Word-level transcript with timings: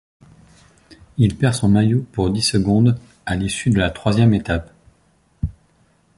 Il 1.19 1.37
perd 1.37 1.53
son 1.53 1.69
maillot 1.69 2.07
pour 2.11 2.31
dix 2.31 2.41
secondes, 2.41 2.99
à 3.27 3.35
l'issue 3.35 3.69
de 3.69 3.77
la 3.77 3.91
troisième 3.91 4.33
étape. 4.33 4.73